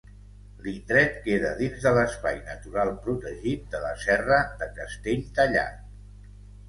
L'indret 0.67 1.19
queda 1.25 1.51
dins 1.59 1.83
de 1.87 1.91
l'espai 1.97 2.41
natural 2.49 2.91
protegit 3.03 3.69
de 3.75 3.83
la 3.87 3.93
Serra 4.07 4.41
de 4.63 4.71
Castelltallat. 4.81 5.79